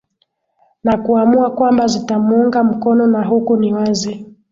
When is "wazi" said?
3.73-4.25